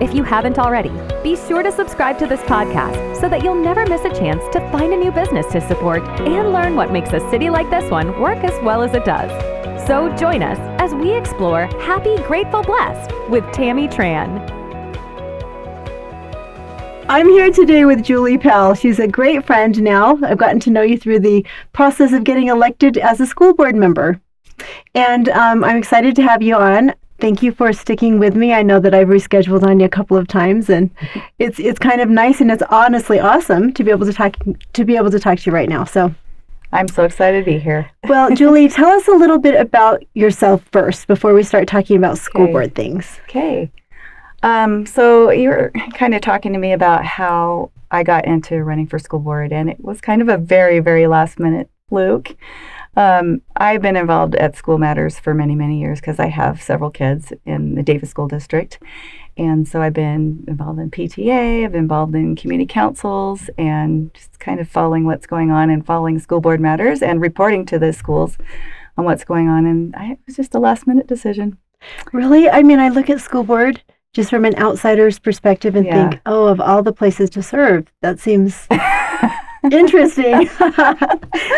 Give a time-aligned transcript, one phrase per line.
[0.00, 0.92] If you haven't already,
[1.24, 4.60] be sure to subscribe to this podcast so that you'll never miss a chance to
[4.70, 8.20] find a new business to support and learn what makes a city like this one
[8.20, 9.28] work as well as it does.
[9.88, 14.48] So join us as we explore Happy, Grateful, Blessed with Tammy Tran.
[17.08, 18.74] I'm here today with Julie Powell.
[18.74, 20.16] She's a great friend now.
[20.22, 23.74] I've gotten to know you through the process of getting elected as a school board
[23.74, 24.20] member.
[24.94, 26.94] And um, I'm excited to have you on.
[27.20, 28.52] Thank you for sticking with me.
[28.52, 30.90] I know that I've rescheduled on you a couple of times, and
[31.38, 34.36] it's it's kind of nice and it's honestly awesome to be able to talk
[34.72, 35.84] to be able to talk to you right now.
[35.84, 36.14] So
[36.72, 37.90] I'm so excited to be here.
[38.08, 42.18] well, Julie, tell us a little bit about yourself first before we start talking about
[42.18, 42.52] school Okay.
[42.52, 43.18] board things.
[43.24, 43.70] Okay.
[44.44, 48.86] Um, so you were kind of talking to me about how I got into running
[48.86, 52.36] for school board, and it was kind of a very, very last minute fluke.
[52.98, 56.90] Um, I've been involved at School Matters for many, many years because I have several
[56.90, 58.80] kids in the Davis School District.
[59.36, 64.40] And so I've been involved in PTA, I've been involved in community councils, and just
[64.40, 67.92] kind of following what's going on and following school board matters and reporting to the
[67.92, 68.36] schools
[68.96, 69.64] on what's going on.
[69.64, 71.56] And I, it was just a last minute decision.
[72.12, 72.50] Really?
[72.50, 73.80] I mean, I look at school board
[74.12, 76.10] just from an outsider's perspective and Yeah.
[76.10, 78.66] think, oh, of all the places to serve, that seems
[79.64, 80.48] interesting.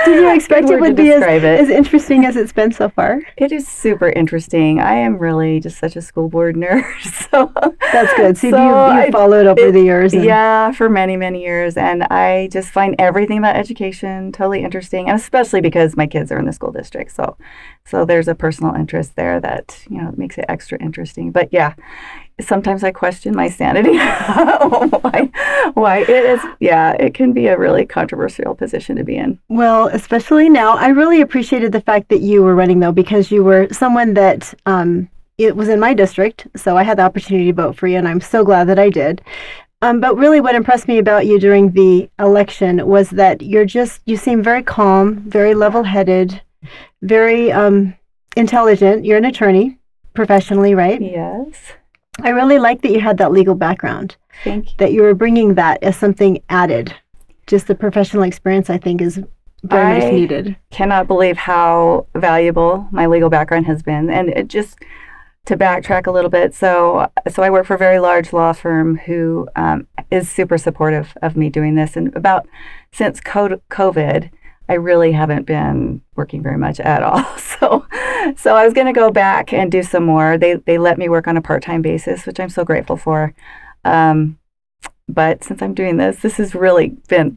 [0.04, 1.44] Did you expect it would be as, it.
[1.44, 3.20] as interesting as it's been so far?
[3.36, 4.80] It is super interesting.
[4.80, 6.84] I am really just such a school board nerd.
[7.30, 7.52] So
[7.92, 8.36] That's good.
[8.36, 10.12] See, So you, I- you followed over it- the years.
[10.12, 11.76] yeah, for many, many years.
[11.76, 15.08] And I just find everything about education totally interesting.
[15.08, 17.12] And especially because my kids are in the school district.
[17.12, 17.36] So
[17.84, 21.30] so there's a personal interest there that, you know, makes it extra interesting.
[21.32, 21.74] But yeah,
[22.40, 23.96] sometimes I question my sanity.
[23.98, 25.30] why
[25.74, 29.38] why it is yeah, it can be a really controversial position to be in.
[29.48, 33.44] Well, especially now, I really appreciated the fact that you were running though, because you
[33.44, 35.08] were someone that um,
[35.38, 38.06] it was in my district, so I had the opportunity to vote for you, and
[38.06, 39.22] I'm so glad that I did.
[39.82, 44.02] Um, but really, what impressed me about you during the election was that you're just
[44.04, 46.40] you seem very calm, very level-headed,
[47.00, 47.94] very um,
[48.36, 49.06] intelligent.
[49.06, 49.78] You're an attorney
[50.14, 51.00] professionally, right?
[51.00, 51.54] Yes.
[52.24, 54.74] I really like that you had that legal background, Thank you.
[54.78, 56.94] that you were bringing that as something added.
[57.46, 59.20] Just the professional experience, I think, is
[59.64, 60.56] very much I- needed.
[60.70, 64.78] cannot believe how valuable my legal background has been and it just
[65.44, 68.96] to backtrack a little bit so so i work for a very large law firm
[68.98, 72.46] who um, is super supportive of me doing this and about
[72.92, 74.30] since covid
[74.70, 77.84] i really haven't been working very much at all so
[78.36, 81.08] so i was going to go back and do some more they they let me
[81.08, 83.34] work on a part-time basis which i'm so grateful for
[83.84, 84.38] um,
[85.08, 87.36] but since i'm doing this this has really been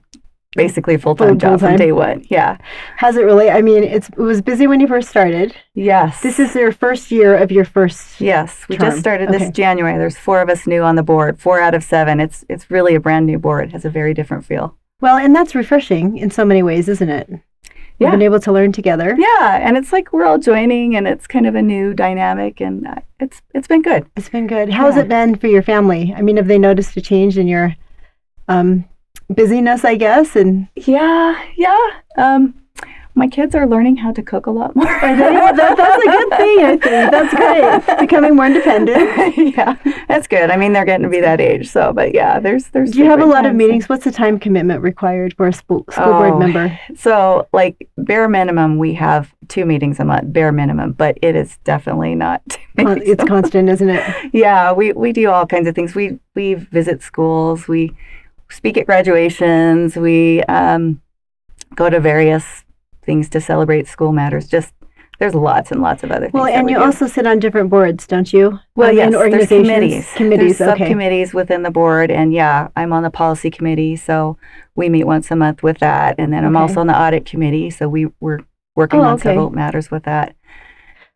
[0.55, 1.77] basically a full-time job from full-time.
[1.77, 2.57] day one yeah
[2.97, 3.49] Has it really?
[3.49, 5.55] I mean, it's it was busy when you first started.
[5.73, 6.21] Yes.
[6.21, 8.21] This is your first year of your first.
[8.21, 8.63] yes.
[8.69, 8.89] We term.
[8.89, 9.39] just started Okay.
[9.39, 9.97] this January.
[9.97, 11.39] There's four of us new on the board.
[11.39, 12.19] Four out of seven.
[12.19, 13.69] It's it's really a brand new board.
[13.69, 14.77] It has a very different feel.
[15.01, 17.27] Well, and that's refreshing in so many ways, isn't it?
[17.99, 18.11] We've Yeah.
[18.11, 19.15] been able to learn together.
[19.17, 22.87] Yeah, and it's like we're all joining, and it's kind of a new dynamic, and
[22.87, 24.05] uh, it's it's been good.
[24.17, 24.69] It's been good.
[24.69, 25.03] How's Yeah.
[25.03, 26.13] it been for your family?
[26.17, 27.75] I mean, have they noticed a change in your
[28.47, 28.85] um,
[29.29, 29.85] busyness?
[29.85, 31.77] I guess, and Yeah, yeah.
[32.17, 32.55] Um,
[33.15, 34.85] my kids are learning how to cook a lot more.
[34.85, 36.65] That, that's a good thing.
[36.65, 37.33] I think that's
[37.85, 37.99] great.
[37.99, 39.37] Becoming more independent.
[39.55, 39.75] yeah,
[40.07, 40.49] that's good.
[40.49, 42.91] I mean, they're getting to be that age, so but yeah, there's there's.
[42.91, 43.87] Do you have a lot of meetings?
[43.87, 46.79] What's the time commitment required for a school, school board Oh, member?
[46.95, 51.57] So, like bare minimum, we have two meetings a month, bare minimum, but it is
[51.63, 52.41] definitely not.
[52.79, 54.33] Con- It's constant, isn't it?
[54.33, 57.91] yeah we, we do all kinds of things we we visit schools we
[58.49, 60.99] speak at graduations we um,
[61.75, 62.62] go to various
[63.05, 64.73] things to celebrate school matters just
[65.19, 66.83] there's lots and lots of other things Well, and we you do.
[66.83, 68.59] also sit on different boards, don't you?
[68.75, 70.57] well Um, yes and there's committees Committees.
[70.57, 70.79] there's okay.
[70.85, 74.37] subcommittees within the board and yeah i'm on the policy committee so
[74.75, 77.69] we meet once a month with that and then i'm also on the audit committee
[77.69, 78.39] so we we're
[78.75, 79.23] working Oh, on okay.
[79.29, 80.35] several matters with that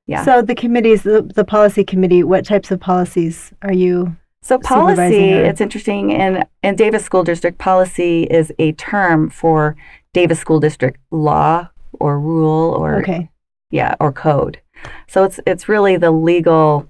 [0.10, 0.24] yeah.
[0.24, 4.16] So the committees, the, the policy committee, what types of policies are you?
[4.42, 6.12] So policy, it's interesting.
[6.12, 9.76] In in Davis School District, policy is a term for
[10.14, 11.68] Davis School District law
[12.00, 13.30] or rule or Okay.
[13.72, 14.60] yeah or code.
[15.08, 16.88] So it's it's really the legal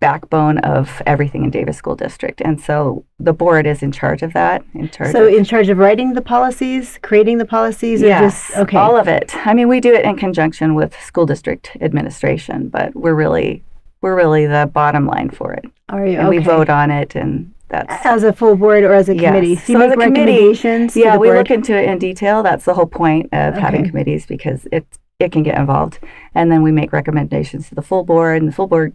[0.00, 2.40] backbone of everything in Davis School District.
[2.40, 4.64] And so the board is in charge of that.
[4.74, 8.76] In charge So in charge of writing the policies, creating the policies, yes, just okay.
[8.76, 9.34] all of it.
[9.46, 13.62] I mean, we do it in conjunction with school district administration, but we're really
[14.02, 15.64] we're really the bottom line for it.
[15.90, 16.38] Are you And okay?
[16.38, 19.24] we vote on it and that's as a full board or as a Yes.
[19.24, 19.56] committee.
[19.56, 20.96] So you So as a committee, recommendations.
[20.96, 21.38] yeah, we board?
[21.38, 22.42] look into it in detail.
[22.42, 24.84] That's the whole point of having committees because it
[25.18, 25.98] it can get involved,
[26.34, 28.94] and then we make recommendations to the full board, and the full board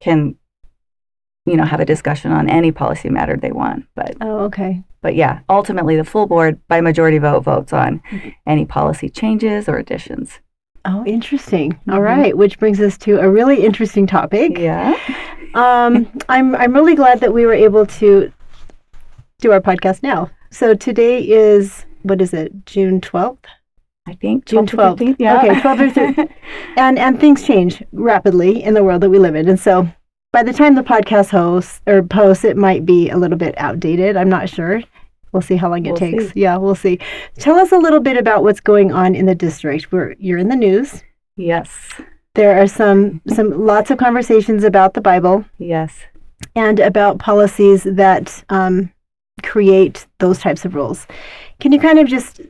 [0.00, 0.34] can,
[1.46, 3.84] you know, have a discussion on any policy matter they want.
[3.94, 4.82] But Oh, okay.
[5.00, 8.28] but yeah, ultimately the full board by majority vote votes on Mm-hmm.
[8.48, 10.40] any policy changes or additions.
[10.84, 11.78] Oh, interesting.
[11.88, 12.04] All Mhm.
[12.04, 14.58] right, which brings us to a really interesting topic.
[14.58, 14.96] Yeah.
[15.54, 18.32] Um, I'm I'm really glad that we were able to
[19.40, 20.30] do our podcast now.
[20.50, 22.66] So today is what is it?
[22.66, 23.44] June twelfth.
[24.08, 25.08] I think June 12 12th.
[25.10, 25.38] 15th, Yeah.
[25.38, 26.32] Okay, 12 or 13th.
[26.76, 29.86] and and things change rapidly in the world that we live in and so
[30.32, 34.16] by the time the podcast hosts or posts it might be a little bit outdated
[34.16, 34.80] i'm not sure
[35.32, 36.40] we'll see how long it We'll takes see.
[36.40, 36.98] yeah we'll see
[37.38, 40.48] tell us a little bit about what's going on in the district We're, you're in
[40.48, 41.04] the news
[41.36, 41.68] yes.
[42.34, 45.98] There are some some lots of conversations about the bible Yes.
[46.54, 48.92] and about policies that um,
[49.42, 51.06] create those types of rules.
[51.60, 52.40] Can you kind of just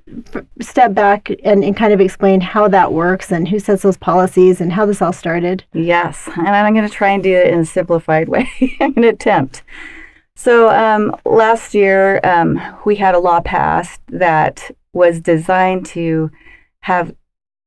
[0.60, 4.60] step back and, and kind of explain how that works and who sets those policies
[4.60, 5.64] and how this all started?
[5.72, 8.48] Yes, and I'm going to try and do it in a simplified way.
[8.80, 9.62] I'm going to attempt.
[10.36, 16.30] So um, last year, um, we had a law passed that was designed to
[16.82, 17.14] have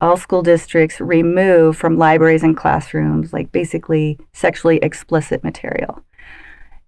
[0.03, 6.03] all school districts remove from libraries and classrooms, like basically sexually explicit material.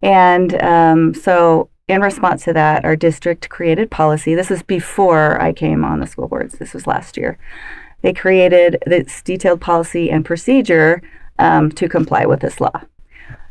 [0.02, 4.36] And um, so, in response to that, our district created policy.
[4.36, 6.56] This is before I came on the school boards.
[6.56, 7.38] This was last year.
[8.02, 11.02] They created this detailed policy and procedure
[11.40, 12.82] um, to comply with this law.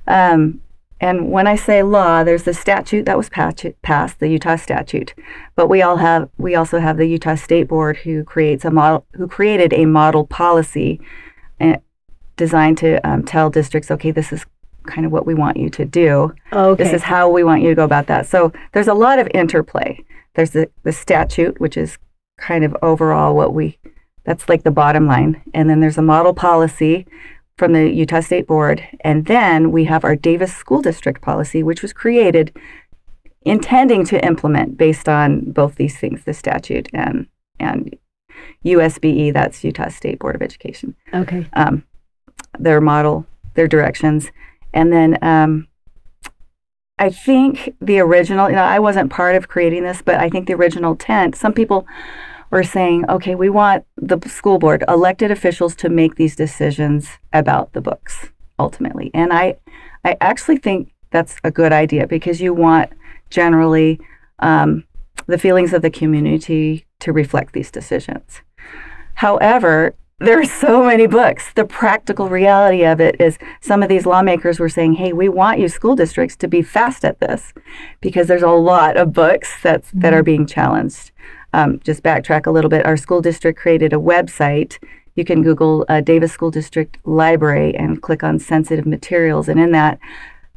[0.07, 0.61] Um,
[1.01, 5.15] and when I say law, there's the statute that was passed, the Utah statute,
[5.57, 9.07] but we all have we also have the Utah State Board who creates a model
[9.15, 11.01] who created a model policy
[11.61, 11.77] uh,
[12.37, 14.47] designed to um, tell districts, okay, this is
[14.85, 16.33] kind of what we want you to do.
[16.53, 16.83] Okay.
[16.83, 18.27] This is how we want you to go about that.
[18.27, 20.03] So there's a lot of interplay.
[20.35, 21.99] There's the, the statute, which is
[22.39, 23.79] kind of overall what we,
[24.25, 25.43] that's like the bottom line.
[25.55, 27.07] And then there's a model policy
[27.57, 28.87] from the Utah State Board.
[29.01, 32.57] And then we have our Davis School District policy, which was created
[33.43, 37.27] intending to implement based on both these things, the statute and,
[37.61, 37.95] and
[38.65, 41.47] USBE, that's Utah State Board of Education okay.
[41.53, 41.85] um,
[42.59, 44.31] their model, their directions,
[44.73, 45.69] and then um,
[46.99, 48.49] I think the original.
[48.49, 51.37] You know, I wasn't part of creating this, but I think the original intent.
[51.37, 51.87] Some people
[52.55, 57.73] were saying, okay, we want the school board, elected officials, to make these decisions about
[57.73, 58.29] the books
[58.61, 59.57] ultimately, and I,
[60.05, 62.91] I actually think that's a good idea because you want
[63.29, 64.01] generally
[64.39, 64.85] um,
[65.27, 68.43] the feelings of the community to reflect these decisions.
[69.15, 71.53] However, there are so many books.
[71.55, 75.59] The practical reality of it is some of these lawmakers were saying, hey, we want
[75.59, 77.53] you school districts to be fast at this
[78.01, 81.11] because there's a lot of books that's, that are being challenged.
[81.55, 82.85] Um, just backtrack a little bit.
[82.85, 84.79] Our school district created a website.
[85.15, 89.49] You can Google uh, Davis School District Library and click on sensitive materials.
[89.49, 89.99] And in that,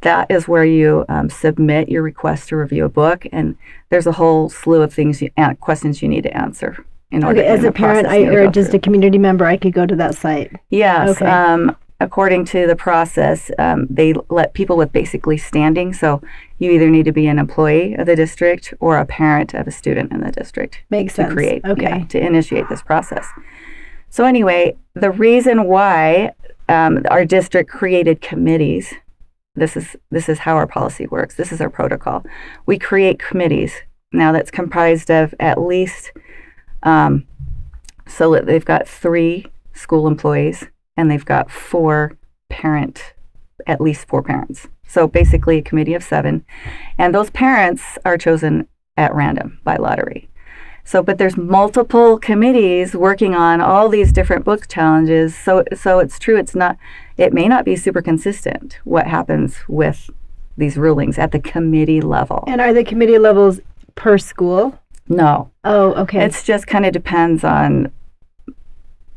[0.02, 3.28] that is where you um, submit your request to review a book.
[3.32, 3.56] And
[3.90, 7.42] there's a whole slew of things, you, uh, questions you need to answer in order.
[7.42, 8.78] Okay, as a parent I, you need to or just through.
[8.78, 10.52] a community member, I could go to that site.
[10.70, 11.10] Yes.
[11.10, 11.26] Okay.
[11.26, 15.94] Um, according to the process, um, they let people with basically standing.
[15.94, 16.22] So
[16.60, 19.72] you either need to be an employee of the district or a parent of a
[19.72, 21.34] student in the district Makes to sense.
[21.34, 21.82] create, Okay.
[21.84, 23.28] yeah, to initiate this process.
[24.10, 26.32] So anyway, the reason why
[26.70, 28.94] um, our district created committees.
[29.56, 31.34] This is this is how our policy works.
[31.36, 32.24] This is our protocol.
[32.68, 33.74] We create committees
[34.12, 36.12] now that's comprised of at least
[36.84, 37.26] um,
[38.06, 40.66] so they've got three school employees
[40.98, 42.18] and they've got four
[42.50, 43.14] parent,
[43.66, 44.68] at least four parents.
[44.88, 46.44] So basically a committee of seven.
[46.98, 50.28] And those parents are chosen at random by lottery.
[50.84, 55.36] So, but there's multiple committees working on all these different book challenges.
[55.38, 56.38] So, so it's true.
[56.38, 56.78] It's not.
[57.18, 60.10] It may not be super consistent what happens with
[60.56, 62.46] these rulings at the committee level.
[62.48, 63.60] And are the committee levels
[63.96, 64.80] per school?
[65.10, 66.24] No, Oh, okay.
[66.26, 67.92] it's just kind of depends on.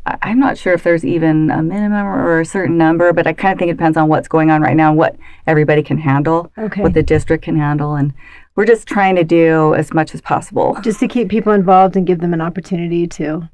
[0.07, 3.53] I'm not sure if there's even a minimum or a certain number, but I kind
[3.53, 5.17] of think it depends on what's going on right now what
[5.47, 6.81] everybody can handle, okay.
[6.83, 8.13] what the district can handle, and
[8.57, 10.77] we're just trying to do as much as possible.
[10.83, 13.49] just to keep people involved and give them an opportunity to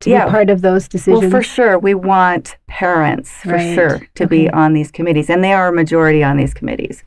[0.00, 0.24] to Yeah.
[0.24, 1.22] be part of those decisions?
[1.22, 3.72] Well, for sure, we want parents for Right.
[3.74, 7.04] sure to be on these committees, and they are a majority on these committees.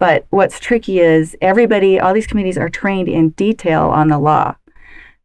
[0.00, 4.56] But what's tricky is everybody, all these committees are trained in detail on the law.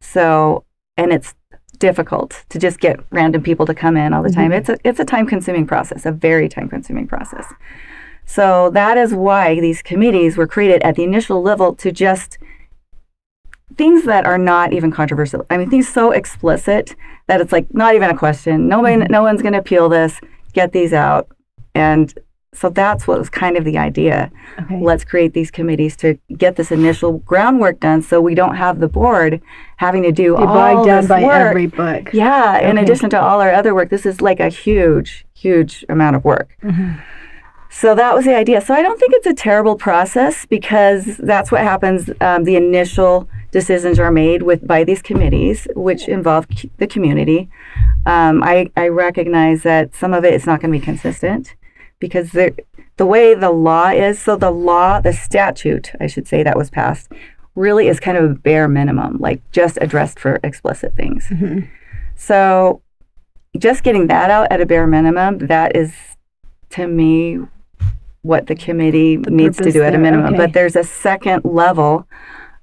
[0.00, 0.64] So,
[0.96, 1.34] and it's
[1.80, 4.52] difficult to just get random people to come in all the time.
[4.52, 4.58] Mhm.
[4.58, 7.52] It's a it's a time consuming process, a very time consuming process.
[8.24, 12.38] So that is why these committees were created at the initial level to just
[13.76, 15.44] things that are not even controversial.
[15.50, 16.94] I mean, things so explicit
[17.26, 18.68] that it's like not even a question.
[18.68, 19.10] Nobody, Mhm.
[19.10, 20.20] no one's going to appeal this.
[20.52, 21.28] Get these out,
[21.74, 22.12] and
[22.52, 24.30] so that's what was kind of the idea.
[24.60, 24.80] okay.
[24.80, 28.88] Let's create these committees to get this initial groundwork done, so we don't have the
[28.88, 29.40] board
[29.76, 31.32] having to do all down this by work.
[31.50, 32.10] every book.
[32.12, 36.16] Yeah, in addition to all our other work, this is like a huge, huge amount
[36.16, 36.56] of work.
[36.62, 36.98] Mhm.
[37.72, 38.60] So that was the idea.
[38.60, 42.10] So I don't think it's a terrible process because that's what happens.
[42.20, 47.48] Um, the initial decisions are made with by these committees, which involve c- the community.
[48.06, 51.54] Um, I, I recognize that some of it is not going to be consistent
[52.00, 52.54] because the
[52.96, 54.18] the way the law is.
[54.18, 57.10] So the law, the statute, I should say, that was passed,
[57.54, 61.26] really is kind of a bare minimum, like just addressed for explicit things.
[61.28, 61.68] Mhm.
[62.16, 62.82] So
[63.58, 65.94] just getting that out at a bare minimum, that is
[66.70, 67.40] to me
[68.22, 70.26] what the committee The needs to do at a minimum.
[70.34, 70.36] okay.
[70.36, 72.06] But there's a second level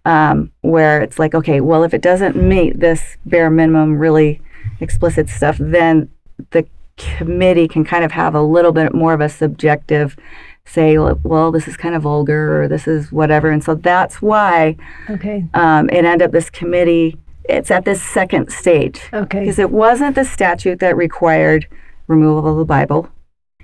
[0.05, 4.39] um, where it's like, okay, well, if it doesn't meet this bare minimum, really
[4.79, 6.09] explicit stuff, then
[6.51, 6.65] the
[6.97, 10.17] committee can kind of have a little bit more of a subjective
[10.65, 13.49] say, well, this is kind of vulgar or this is whatever.
[13.49, 14.75] And so that's why
[15.09, 15.45] Okay.
[15.53, 19.39] um, it ended up this committee, it's at this second stage Okay.
[19.39, 21.67] because it wasn't the statute that required
[22.07, 23.09] removal of the Bible.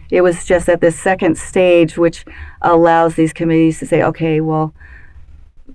[0.10, 2.24] It was just at this second stage, which
[2.62, 4.74] allows these committees to say, okay, well,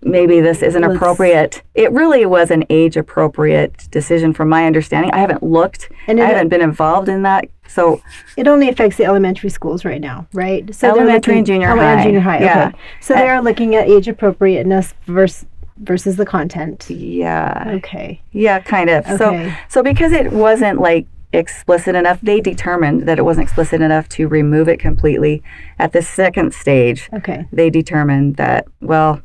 [0.03, 1.63] maybe this isn't Let's- appropriate.
[1.75, 5.11] It really was an age appropriate decision from my understanding.
[5.13, 7.45] I haven't looked, And I haven't been involved in that.
[7.67, 8.01] So,
[8.37, 10.73] it only affects the elementary schools right now, right?
[10.75, 12.41] So they're Elementary and looking- junior oh, and high, junior high.
[12.41, 12.69] yeah.
[12.69, 12.79] Okay.
[13.01, 15.47] So they are looking at age appropriateness versus
[15.81, 16.87] versus the content.
[16.91, 18.21] yeah, Okay.
[18.33, 19.07] yeah, kind of.
[19.17, 24.09] So, So because it wasn't like explicit enough, they determined that it wasn't explicit enough
[24.09, 25.41] to remove it completely.
[25.79, 27.45] At the second stage, Okay.
[27.53, 29.21] they determined that well,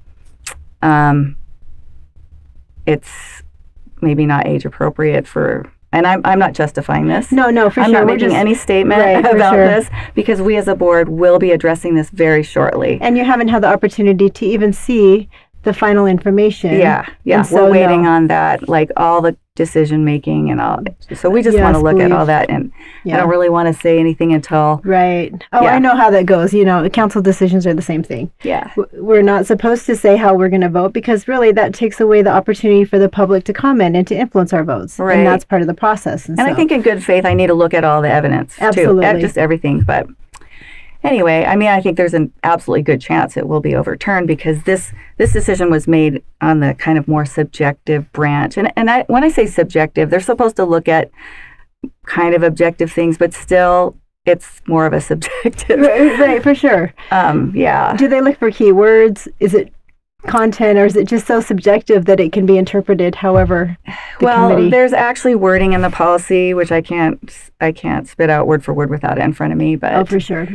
[0.83, 1.35] um,
[2.85, 3.43] it's
[4.01, 5.71] maybe not age appropriate for.
[5.91, 7.31] And I'm I'm not justifying this.
[7.31, 7.93] No, no, for I'm sure.
[7.93, 9.67] not We're making just- any statement Right, about sure.
[9.67, 12.97] this because we as a board will be addressing this very shortly.
[12.99, 15.29] And you haven't had the opportunity to even see
[15.61, 16.73] the final information.
[16.79, 17.43] Yeah, yeah.
[17.43, 18.09] So, We're waiting no.
[18.09, 20.79] on that, like all the decision making and all.
[21.13, 22.71] So we just Yes, want to look at all that, and
[23.05, 25.31] I don't really want to say anything until Right.
[25.53, 25.75] Oh, Yeah.
[25.75, 26.53] I know how that goes.
[26.53, 28.31] You know, council decisions are the same thing.
[28.41, 28.71] yeah.
[28.93, 32.21] We're not supposed to say how we're going to vote because really that takes away
[32.23, 34.97] the opportunity for the public to comment and to influence our votes.
[34.97, 35.17] Right.
[35.19, 36.27] And that's part of the process.
[36.27, 38.55] And, And I think in good faith, I need to look at all the evidence
[38.59, 39.05] Absolutely.
[39.05, 39.81] at just everything.
[39.81, 40.07] But
[41.03, 44.63] anyway, I mean, I think there's an absolutely good chance it will be overturned because
[44.63, 48.57] this this decision was made on the kind of more subjective branch.
[48.57, 51.11] And and I, when I say subjective, they're supposed to look at
[52.05, 53.95] kind of objective things, but still,
[54.25, 55.79] it's more of a subjective.
[55.79, 56.93] right, right, for sure.
[57.11, 57.95] Um, yeah.
[57.95, 59.27] Do they look for keywords?
[59.39, 59.73] Is it
[60.25, 64.49] content or is it just so subjective that it can be interpreted however the well,
[64.51, 64.69] committee?
[64.69, 68.73] there's actually wording in the policy which I can't I can't spit out word for
[68.73, 70.47] word without it in front of me, but Oh, for sure.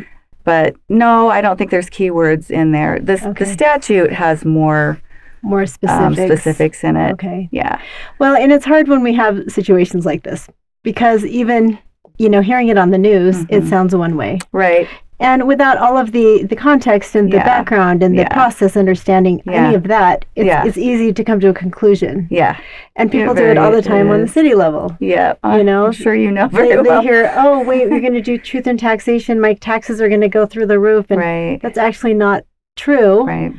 [0.49, 2.99] But no, I don't think there's keywords in there.
[2.99, 3.45] This Okay.
[3.45, 4.99] the statute has more
[5.43, 6.40] More um, specifics.
[6.43, 7.12] specifics in it.
[7.12, 7.50] Okay.
[7.52, 7.78] Yeah,
[8.19, 10.49] Well, and it's hard when we have situations like this
[10.83, 11.78] because even,
[12.17, 13.69] you know, hearing it on the news, it Mhm.
[13.69, 14.38] sounds one way.
[14.52, 14.88] right.
[15.20, 17.44] And without all of the, the context and the Yeah.
[17.44, 18.32] background and the Yeah.
[18.32, 19.66] process understanding Yeah.
[19.66, 22.28] any of that, it's, it's easy to come to a conclusion.
[22.30, 22.56] Yeah,
[22.94, 24.96] And people do it all the time on the city level.
[25.00, 25.34] yeah.
[25.44, 28.20] You know, I'm sure you know very They, they hear, oh, wait, we're going to
[28.22, 29.40] do truth and taxation.
[29.40, 31.06] My taxes are going to go through the roof.
[31.10, 32.44] And right, that's actually not
[32.76, 33.52] true, right.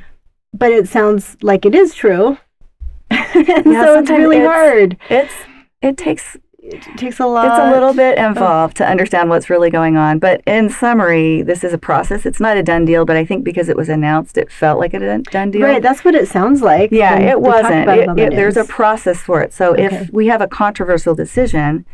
[0.54, 2.38] but it sounds like it is true.
[3.12, 4.98] and so it's really it's- hard.
[5.10, 5.34] It's
[5.82, 6.38] it takes
[6.72, 7.48] It takes a lot.
[7.48, 10.20] it's a little bit involved to understand what's really going on.
[10.20, 12.26] But in summary, this is a process.
[12.26, 14.94] It's not a done deal, but I think because it was announced, it felt like
[14.94, 15.62] a done- done deal.
[15.64, 16.92] Right, that's what it sounds like.
[16.92, 17.90] Yeah, it wasn't.
[17.90, 19.54] It, it, there's a process for it.
[19.54, 19.86] So Okay.
[19.86, 21.86] if we have a controversial decision,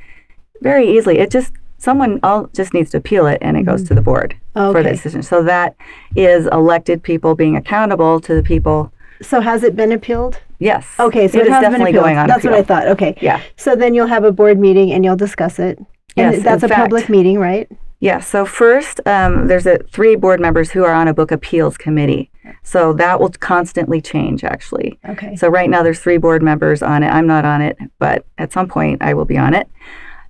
[0.62, 3.94] very easily, it just someone all just needs to appeal it, and it goes to
[3.94, 4.90] the board for the Mm-hmm.
[4.90, 5.24] Decision.
[5.24, 5.76] So that
[6.16, 8.92] is elected people being accountable to the people.
[9.22, 10.40] So has it been appealed?
[10.66, 10.88] Yes.
[11.00, 12.04] Okay, so it it, is has definitely been appealed.
[12.06, 12.28] going on.
[12.28, 12.88] That's what I thought.
[12.88, 13.16] Okay.
[13.22, 13.42] Yeah.
[13.56, 15.78] So then you'll have a board meeting and you'll discuss it.
[16.18, 17.68] And Yes, that's a public meeting, right?
[18.00, 18.20] Yeah.
[18.20, 22.32] So first, um, there's a three board members who are on a book appeals committee.
[22.64, 25.00] So that will constantly change, actually.
[25.10, 25.36] Okay.
[25.36, 27.10] So right now there's three board members on it.
[27.10, 29.68] I'm not on it, but at some point I will be on it.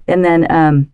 [0.07, 0.91] And then um,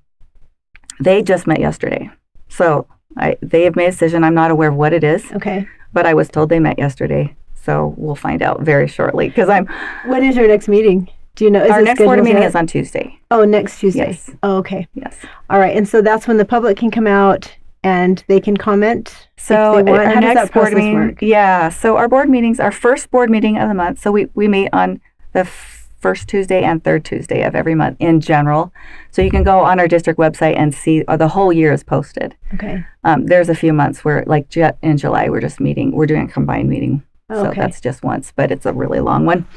[1.00, 2.10] they just met yesterday.
[2.48, 4.24] So I, they have made a decision.
[4.24, 5.68] I'm not aware of what it is, Okay.
[5.94, 7.36] but I was told they met yesterday.
[7.64, 9.68] So we'll find out very shortly because I'm
[10.08, 11.10] When is your next meeting?
[11.36, 11.64] Do you know?
[11.64, 12.48] Is our next board meeting yet?
[12.50, 13.18] is on Tuesday.
[13.32, 14.08] Oh, next Tuesday.
[14.08, 14.30] Yes.
[14.44, 14.88] Oh, okay.
[14.96, 15.16] Yes.
[15.50, 15.76] All right.
[15.76, 17.52] And so that's when the public can come out
[17.84, 19.28] and they can comment.
[19.38, 20.04] So if they want.
[20.04, 21.22] our How next that board meeting, work?
[21.22, 21.70] yeah.
[21.70, 24.00] So our board meetings, our first board meeting of the month.
[24.00, 25.00] So we we meet on
[25.34, 28.74] the f- first Tuesday and third Tuesday of every month in general.
[29.12, 31.84] So you can go on our district website and see uh, the whole year is
[31.84, 32.36] posted.
[32.56, 32.84] Okay.
[33.04, 35.92] Um, there's a few months where, like in July, we're just meeting.
[35.92, 37.04] We're doing a combined meeting.
[37.32, 37.62] So Okay.
[37.62, 39.48] that's just once, but it's a really long one.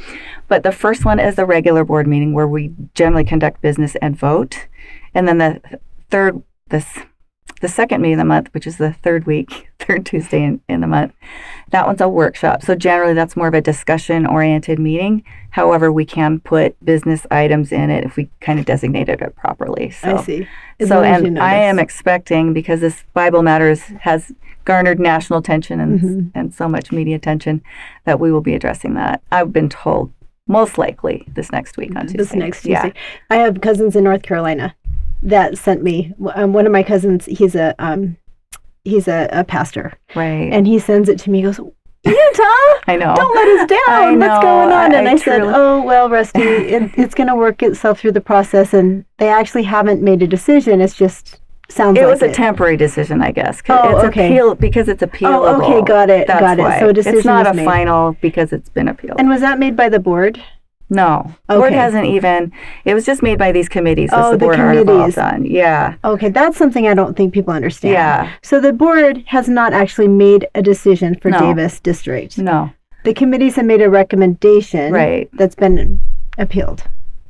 [0.49, 4.17] But the first one is the regular board meeting where we generally conduct business and
[4.17, 4.69] vote.
[5.13, 5.61] And then the
[6.11, 6.87] third, this,
[7.61, 10.81] the second meeting of the month, which is the third week, third Tuesday in, in
[10.83, 11.13] the month,
[11.75, 12.63] that one's a workshop.
[12.63, 15.25] So generally that's more of a discussion oriented meeting.
[15.51, 19.91] However, we can put business items in it if we kind of designated it properly.
[19.91, 20.47] So I see.
[20.79, 24.31] As so long as you and I am expecting because this Bible Matters has
[24.65, 26.31] garnered national attention and Mhm.
[26.35, 27.61] and so much media attention
[28.05, 29.21] that we will be addressing that.
[29.33, 30.13] I've been told
[30.47, 32.19] most likely this next week on Tuesday.
[32.19, 32.83] this next Yeah.
[32.83, 32.99] Tuesday.
[33.31, 34.75] I have cousins in North Carolina
[35.25, 36.13] that sent me.
[36.37, 38.17] Um, one of my cousins, he's a um,
[38.85, 40.53] he's a, a pastor, Right.
[40.53, 41.39] and he sends it to me.
[41.39, 42.13] He goes, Utah,
[42.87, 43.15] I know.
[43.17, 44.19] don't let us down.
[44.19, 44.93] What's going on?
[44.95, 48.01] I- and I I, said, truly- Oh well, Rusty, it, it's going to work itself
[48.01, 50.81] through the process, and they actually haven't made a decision.
[50.81, 52.35] It's just sounds it like was a it.
[52.35, 53.63] temporary decision, I guess.
[53.71, 54.27] Oh, it's okay.
[54.31, 55.63] appeal because it's appealable.
[55.63, 56.63] Oh, okay, got it, That's got it.
[56.63, 56.79] why.
[56.79, 59.19] So a decision it's not a final because it's been appealed.
[59.19, 60.43] And was that made by the board?
[60.91, 62.53] No, The board hasn't even.
[62.85, 64.11] It was just made by these committees.
[64.13, 65.19] Oh, the the board involved committees.
[65.19, 65.45] on.
[65.47, 65.95] Yeah.
[66.05, 67.93] Okay, that's something I don't think people understand.
[67.95, 68.33] Yeah.
[68.43, 71.39] So the board has not actually made a decision for No.
[71.41, 72.37] Davis District.
[72.39, 72.71] No.
[73.05, 75.29] The committees have made a recommendation Right.
[75.35, 76.01] that's been
[76.39, 76.85] appealed.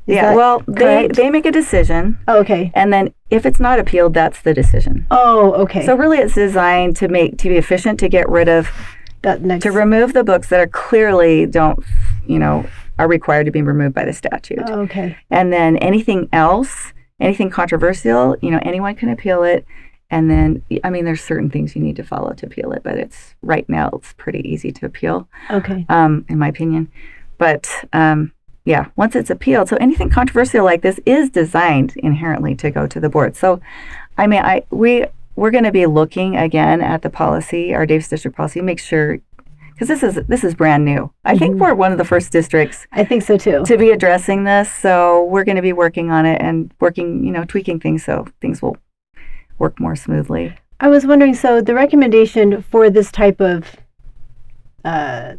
[0.07, 0.35] Is yeah.
[0.35, 2.19] Well, they they make a decision.
[2.29, 2.71] Oh, okay.
[2.75, 5.07] And then if it's not appealed, that's the decision.
[5.11, 5.87] Oh, okay.
[5.87, 8.69] So really it's designed to make to be efficient to get rid of
[9.23, 9.63] that next.
[9.63, 11.83] to remove the books that are clearly don't
[12.27, 12.67] you know
[12.99, 14.61] are required to be removed by the statute.
[14.67, 15.17] Oh, okay.
[15.31, 19.67] And then anything else, anything controversial, you know, anyone can appeal it.
[20.11, 22.99] And then I mean there's certain things you need to follow to appeal it, but
[22.99, 25.85] it's right now it's pretty easy to appeal, Okay.
[25.89, 26.91] um, in my opinion.
[27.39, 28.33] But um
[28.65, 32.99] yeah, once it's appealed, so anything controversial like this is designed inherently to go to
[32.99, 33.37] the board.
[33.37, 33.61] So,
[34.17, 35.05] I mean, I we
[35.37, 39.19] we're going to be looking again at the policy, our Davis District policy, make sure
[39.75, 41.11] because this is this is brand new.
[41.25, 41.59] I think Mhm.
[41.61, 43.65] we're one of the first districts I think so too.
[43.67, 47.33] to be addressing this, so we're going to be working on it and working, you
[47.33, 48.77] know, tweaking things so things will
[49.59, 50.55] work more smoothly.
[50.81, 51.35] I was wondering.
[51.35, 53.77] So the recommendation for this type of
[54.85, 55.35] uh,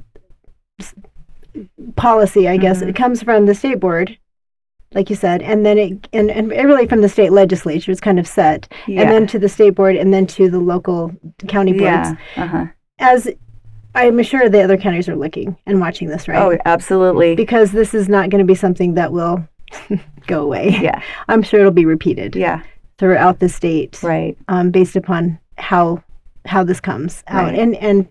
[1.96, 2.90] policy, I guess, Mhm.
[2.90, 4.18] it comes from the state board,
[4.94, 7.92] like you said, and then it and, and really from the state legislature.
[7.92, 9.02] is kind of set, Yeah.
[9.02, 11.12] and then to the state board, and then to the local
[11.48, 11.84] county boards.
[12.10, 12.16] yeah.
[12.38, 12.66] Uh-huh.
[13.00, 13.30] As
[13.96, 16.38] I'm sure the other counties are looking and watching this, right?
[16.42, 17.36] Oh, absolutely.
[17.36, 19.48] Because this is not going to be something that will
[20.28, 20.78] go away.
[20.82, 21.02] Yeah.
[21.28, 22.62] I'm sure it'll be repeated Yeah.
[22.98, 24.38] throughout the state, Right.
[24.48, 26.04] um, based upon how
[26.46, 27.46] how this comes out.
[27.46, 27.58] Right.
[27.60, 28.08] And and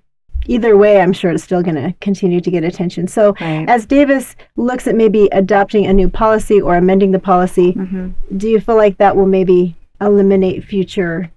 [0.46, 3.06] either way, I'm sure it's still going to continue to get attention.
[3.08, 3.68] So Right.
[3.68, 8.48] as Davis looks at maybe adopting a new policy or amending the policy, hmm do
[8.48, 11.30] you feel like that will maybe eliminate future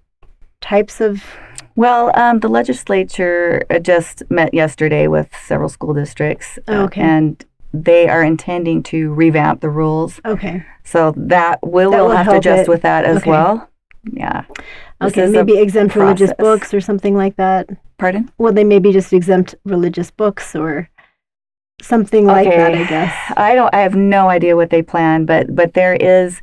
[0.61, 1.23] types of?
[1.77, 7.01] Well, um, the legislature uh, just met yesterday with several school districts, uh, Oh, okay.
[7.01, 10.19] and they are intending to revamp the rules.
[10.25, 10.65] Okay.
[10.83, 12.67] So that we'll, That we'll have to adjust it.
[12.69, 13.29] with that as Okay.
[13.29, 13.69] well.
[14.11, 14.45] Yeah.
[15.03, 15.27] Okay.
[15.29, 17.69] Maybe exempt religious books or something like that.
[17.99, 18.31] Pardon?
[18.39, 20.89] Well, they maybe just exempt religious books or
[21.79, 23.13] something like that, I guess.
[23.37, 23.71] I don't.
[23.73, 26.41] I have no idea what they plan, but but there is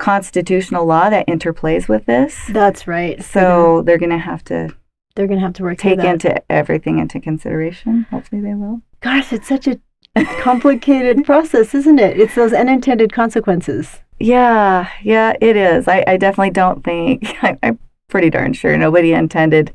[0.00, 2.36] constitutional law that interplays with this.
[2.48, 3.22] That's right.
[3.22, 4.74] So they're going to have to
[5.14, 8.06] they're going to have to work take into everything into consideration.
[8.10, 8.80] Hopefully, they will.
[9.00, 9.78] Gosh, it's such a
[10.40, 12.18] complicated process, isn't it?
[12.18, 14.00] It's those unintended consequences.
[14.18, 15.88] Yeah, yeah, it is.
[15.88, 19.72] I, I definitely don't think, I, I'm pretty darn sure nobody intended,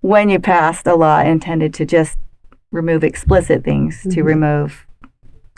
[0.00, 2.18] when you passed a law, intended to just
[2.70, 4.24] remove explicit things, to Mhm.
[4.24, 4.86] remove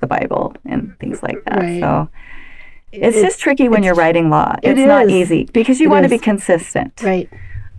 [0.01, 1.59] the Bible and things like that.
[1.61, 1.81] Right.
[1.81, 2.09] So
[2.93, 4.55] it's, It- just tricky when you're writing law.
[4.63, 7.01] it It's not easy because you It want to be consistent.
[7.03, 7.29] right.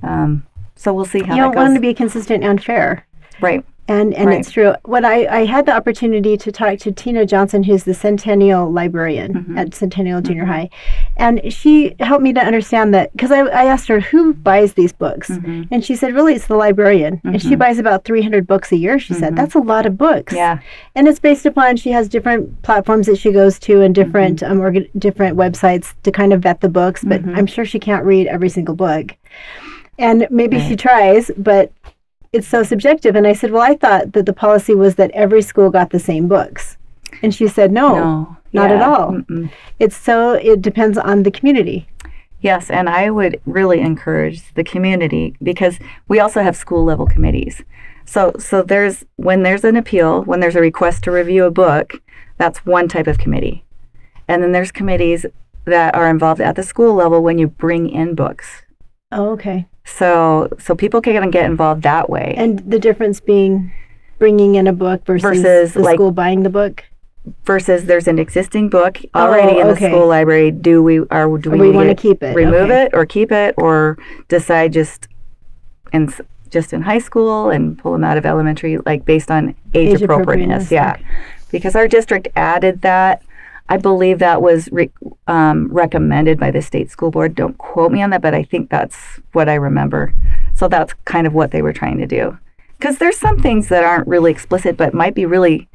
[0.03, 0.43] Um,
[0.75, 3.05] so we'll see how You don't want to be consistent and fair.
[3.39, 3.63] right.
[3.87, 4.39] And and Right.
[4.39, 4.73] it's true.
[4.85, 9.33] When I, I had the opportunity to talk to Tina Johnson, who's the Centennial Librarian
[9.33, 9.57] Mhm.
[9.57, 10.47] at Centennial Junior Mhm.
[10.47, 10.69] High,
[11.17, 14.93] and she helped me to understand that because I, I asked her who buys these
[14.93, 15.67] books, Mhm.
[15.71, 17.59] and she said really it's the librarian, and she Mhm.
[17.59, 18.97] buys about three hundred books a year.
[18.99, 20.33] She said that's a lot of books.
[20.33, 20.59] Yeah.
[20.95, 24.51] and it's based upon she has different platforms that she goes to and different Mm-hmm.
[24.51, 27.03] um orga- different websites to kind of vet the books.
[27.03, 27.21] But.
[27.35, 29.15] I'm sure she can't read every single book,
[29.97, 31.71] and maybe she tries, but
[32.33, 33.15] it's so subjective.
[33.15, 35.99] And I said, well, I thought that the policy was that every school got the
[35.99, 36.77] same books,
[37.21, 38.37] and she said, no, No.
[38.53, 39.11] not at all.
[39.11, 39.51] mm-mm.
[39.79, 41.87] it's so it depends on the community.
[42.39, 47.63] Yes, and I would really encourage the community because we also have school level committees.
[48.05, 52.01] So so there's when there's an appeal, when there's a request to review a book,
[52.37, 53.63] that's one type of committee.
[54.27, 55.25] And then there's committees
[55.65, 58.63] that are involved at the school level when you bring in books.
[59.11, 59.67] Oh, okay.
[59.85, 62.33] So so people can get involved that way.
[62.37, 63.71] And the difference being
[64.19, 66.83] bringing in a book versus, Versus, the like- school buying the book.
[67.45, 70.51] versus there's an existing book oh, already in the Oh, school library.
[70.51, 72.35] Do we are do we, we want to keep it.
[72.35, 72.83] remove okay.
[72.85, 75.07] it or keep it or decide just
[75.93, 76.13] and
[76.49, 80.01] just in high school and pull them out of elementary like based on age, Age
[80.01, 81.05] appropriateness appropriateness, yeah okay.
[81.51, 83.21] because our district added that
[83.71, 84.91] i believe that was re-
[85.27, 88.69] um, recommended by the state school board don't quote me on that but i think
[88.69, 88.97] that's
[89.31, 90.13] what i remember
[90.53, 92.37] so that's kind of what they were trying to do
[92.77, 95.67] because there's some things that aren't really explicit but might be really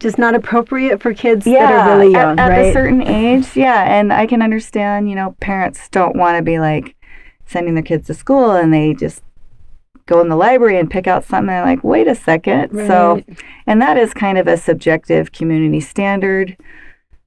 [0.00, 2.66] Just not appropriate for kids that are really young, at, at right?
[2.66, 3.84] a certain age, yeah.
[3.96, 6.96] And I can understand, you know, parents don't want to be like
[7.46, 9.22] sending their kids to school and they just
[10.06, 12.70] go in the library and pick out something and like, wait a second.
[12.86, 13.22] So,
[13.66, 16.56] and that is kind of a subjective community standard.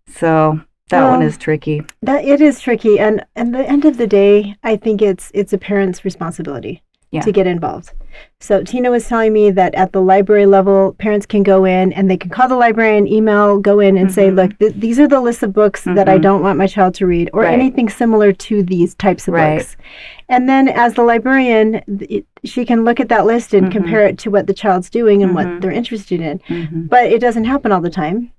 [0.08, 1.84] So that one is tricky.
[2.02, 5.54] That it is tricky, and and the end of the day, I think it's it's
[5.54, 7.22] a parent's responsibility Yeah.
[7.22, 7.92] to get involved.
[8.40, 12.10] So Tina was telling me that at the library level, parents can go in and
[12.10, 14.36] they can call the librarian, email, go in and say, Mhm.
[14.36, 16.22] look, th- these are the lists of books that I Mhm.
[16.22, 17.54] don't want my child to read, or Right.
[17.54, 19.58] anything similar to these types of Right.
[19.58, 19.76] books.
[20.30, 23.72] And then as the librarian, it, she can look at that list and Mhm.
[23.72, 26.40] compare it to what the child's doing and what they're interested in.
[26.48, 28.30] hmm But it doesn't happen all the time.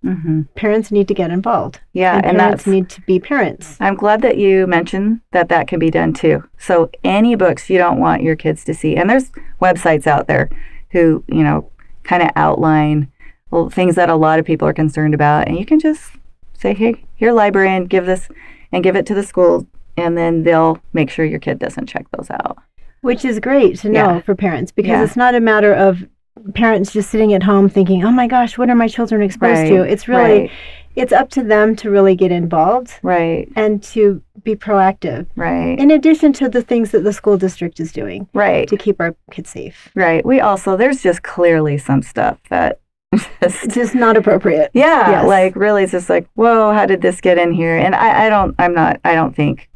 [0.54, 1.80] Parents need to get involved.
[1.92, 2.16] Yeah.
[2.18, 3.76] and, And, parents that's, need to be parents.
[3.80, 6.44] I'm glad that you mentioned that that can be done too.
[6.58, 9.30] So any books you don't want your kids to see, and there's
[9.72, 10.48] websites out there
[10.92, 11.70] who you know
[12.04, 13.10] kind of outline
[13.50, 16.10] well, things that a lot of people are concerned about, and you can just
[16.52, 18.28] say, "Hey, here, librarian, give this
[18.72, 22.04] and give it to the school," and then they'll make sure your kid doesn't check
[22.16, 22.58] those out.
[23.00, 24.20] Which is great to know Yeah.
[24.20, 25.04] for parents because Yeah.
[25.04, 26.06] it's not a matter of
[26.54, 29.82] parents just sitting at home thinking, "Oh my gosh, what are my children exposed to?"
[29.82, 30.50] It's really right.
[30.98, 35.26] It's up to them to really get involved Right, and to be proactive.
[35.36, 39.00] right, In addition to the things that the school district is doing right, to keep
[39.00, 39.90] our kids safe.
[39.94, 40.24] right.
[40.24, 42.80] We also there's just clearly some stuff that
[43.42, 44.70] just just not appropriate.
[44.74, 45.26] Yeah, Yes.
[45.26, 47.76] like really, it's just like, whoa, how did this get in here?
[47.76, 49.68] And I, I don't, I'm not, I don't think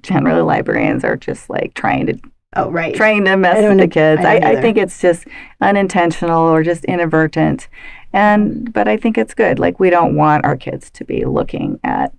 [0.00, 2.18] generally librarians are just like trying to
[2.56, 2.94] Oh, right.
[2.94, 4.24] trying to mess with the kids.
[4.24, 5.26] I I, I, think it's just
[5.60, 7.68] unintentional or just inadvertent.
[8.12, 9.58] And but I think it's good.
[9.58, 12.12] Like we don't want our kids to be looking at.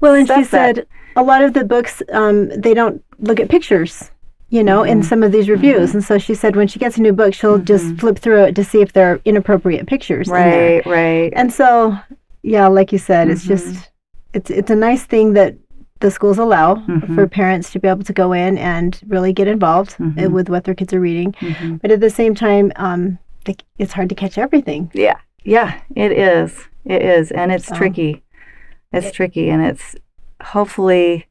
[0.00, 3.38] Well, and she stuff that- said a lot of the books um, they don't look
[3.38, 4.10] at pictures,
[4.48, 5.04] you know, in Mhm.
[5.04, 5.94] some of these reviews.
[5.94, 8.00] And so she said when she gets a new book, she'll just Mhm.
[8.00, 10.26] flip through it to see if there are inappropriate pictures.
[10.28, 10.34] in.
[10.34, 11.32] Right, right.
[11.36, 11.96] And so,
[12.42, 13.48] yeah, like you said, it's Mhm.
[13.48, 13.90] just
[14.32, 15.54] it's it's a nice thing that
[16.04, 17.14] the schools allow Mhm.
[17.14, 20.32] for parents to be able to go in and really get involved uh, Mhm.
[20.36, 21.32] with what their kids are reading.
[21.40, 21.80] Mhm.
[21.80, 23.18] But at the same time, um,
[23.78, 24.90] it's hard to catch everything.
[24.92, 26.68] Yeah, yeah, it is.
[26.84, 28.22] It is, and it's So- tricky.
[28.92, 29.96] It's tricky, and it's
[30.42, 31.24] hopefully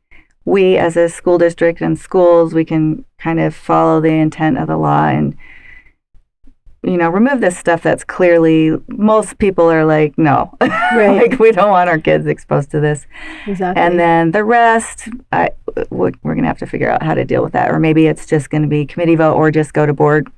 [0.44, 4.68] we as a school district and schools we can kind of follow the intent of
[4.68, 5.36] the law and
[6.84, 11.30] you know remove this stuff that's clearly most people are like no Right.
[11.30, 13.08] like we don't want our kids exposed to this
[13.48, 13.82] Exactly.
[13.82, 15.50] and then the rest I,
[15.90, 18.26] we're we're gonna have to figure out how to deal with that or maybe it's
[18.26, 20.30] just gonna be committee vote or just go to board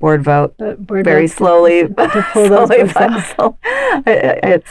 [0.00, 3.24] board vote But board very to- slowly to pull those slowly books by out.
[3.34, 3.56] slow.
[3.64, 4.70] I- I- It's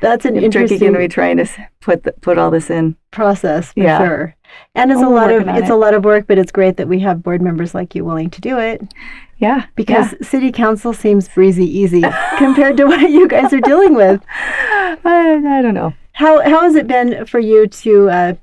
[0.00, 1.46] That's an tricky interesting going to be trying to
[1.80, 2.96] put the, put all this in.
[3.12, 3.98] process for Yeah.
[3.98, 4.34] sure.
[4.74, 5.72] And it's Oh, a lot of it's it.
[5.72, 8.30] a lot of work, but it's great that we have board members like you willing
[8.30, 8.82] to do it
[9.38, 12.02] Yeah, because city council seems breezy easy
[12.38, 14.20] compared to what you guys are dealing with.
[15.04, 15.92] I, I don't know.
[16.12, 18.34] How how has it been for you to uh,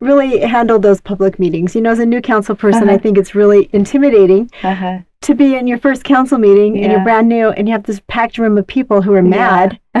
[0.00, 1.74] really handle those public meetings?
[1.74, 3.02] You know, as a new council person, I Uh-huh.
[3.02, 4.98] think it's really intimidating Uh-huh.
[5.22, 8.00] to be in your first council meeting and you're brand new and you have this
[8.08, 9.78] packed room of people who are mad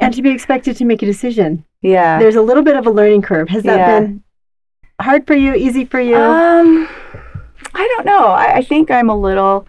[0.00, 1.64] and to be expected to make a decision.
[1.82, 2.18] yeah.
[2.18, 3.48] There's a little bit of a learning curve.
[3.50, 4.00] Has that Yeah.
[4.00, 4.22] been
[5.00, 5.54] hard for you?
[5.54, 6.16] Easy for you?
[6.16, 6.88] Um,
[7.74, 8.26] I don't know.
[8.26, 9.66] I, I think I'm a little.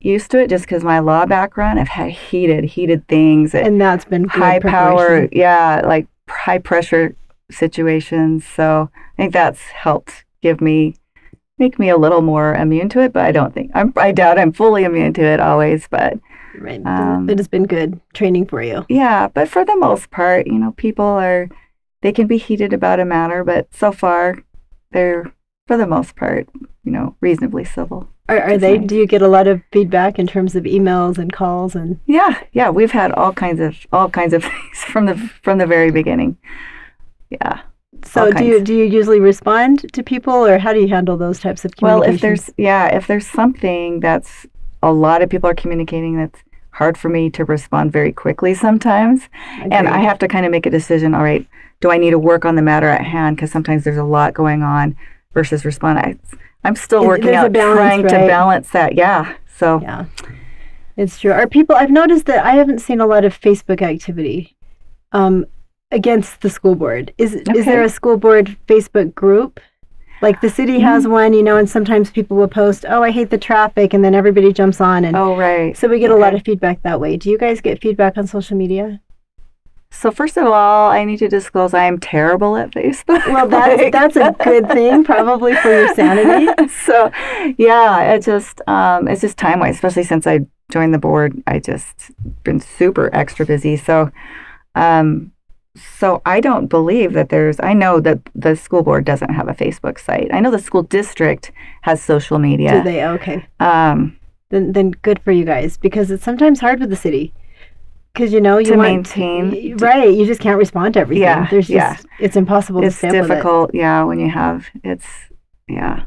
[0.00, 1.78] used to it just because my law background.
[1.80, 7.14] I've had heated, heated things, And that's been good high power, yeah, like high pressure
[7.50, 8.44] situations.
[8.46, 10.96] So I think that's helped give me,
[11.58, 13.12] make me a little more immune to it.
[13.12, 13.92] But I don't think I'm.
[13.96, 15.86] I doubt I'm fully immune to it always.
[15.88, 16.18] But
[16.58, 16.84] Right.
[16.84, 18.84] Um, it has been good training for you.
[18.88, 21.48] yeah, but for the most part, you know, people are
[22.02, 24.38] they can be heated about a matter, but so far
[24.92, 25.32] they're
[25.66, 26.48] for the most part,
[26.82, 28.08] you know, reasonably civil.
[28.28, 28.78] Are, are they?
[28.78, 32.00] Do you get a lot of feedback in terms of emails and calls and?
[32.06, 35.66] Yeah, yeah, we've had all kinds of all kinds of things from the from the
[35.66, 36.38] very beginning.
[37.30, 37.62] Yeah.
[38.04, 41.38] So do you do you usually respond to people, or how do you handle those
[41.38, 44.46] types of Well, if there's yeah, if there's something that's
[44.82, 46.40] a lot of people are communicating that's
[46.72, 49.28] hard for me to respond very quickly sometimes,
[49.70, 51.14] and I have to kind of make a decision.
[51.14, 51.46] All right,
[51.80, 53.36] do I need to work on the matter at hand?
[53.36, 54.96] Because sometimes there's a lot going on
[55.32, 55.98] versus respond.
[55.98, 56.16] I,
[56.64, 58.94] I'm still working there's out balance, trying to balance that.
[58.94, 59.34] Yeah.
[59.56, 60.04] So yeah,
[60.96, 61.32] it's true.
[61.32, 61.76] Are people?
[61.76, 64.56] I've noticed that I haven't seen a lot of Facebook activity
[65.12, 65.46] um,
[65.90, 67.12] against the school board.
[67.18, 69.60] Is is there a school board Facebook group?
[70.22, 71.12] Like the city has Mm-hmm.
[71.12, 74.14] one, you know, and sometimes people will post, "Oh, I hate the traffic," and then
[74.14, 75.74] everybody jumps on, and oh right.
[75.76, 77.16] so we get a lot of feedback that way.
[77.16, 79.00] Do you guys get feedback on social media?
[79.92, 83.26] So first of all, I need to disclose I am terrible at Facebook.
[83.26, 86.68] Well, that's that's a good thing, probably for your sanity.
[86.86, 87.10] so
[87.58, 91.42] yeah, it just um, it's just time wise, especially since I joined the board.
[91.46, 92.12] I just
[92.44, 93.76] been super extra busy.
[93.76, 94.10] So
[94.74, 95.32] um,
[95.98, 97.58] so I don't believe that there's.
[97.60, 100.32] I know that the school board doesn't have a Facebook site.
[100.32, 102.78] I know the school district has social media.
[102.78, 103.04] Do they?
[103.04, 103.46] Okay.
[103.58, 104.18] Um,
[104.50, 107.32] then then good for you guys because it's sometimes hard with the city
[108.12, 111.46] because you know you To want maintain- right you just can't respond to everything Yeah,
[111.50, 111.96] there's just yeah.
[112.18, 113.20] it's impossible it's up it.
[113.22, 113.70] difficult.
[113.74, 115.06] Yeah, when you have it's
[115.68, 116.02] yeah.